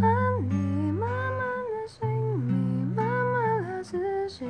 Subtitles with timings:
[0.00, 0.06] 和
[0.50, 1.40] 你慢慢
[1.72, 2.06] 的心
[2.48, 4.44] 里慢慢的自己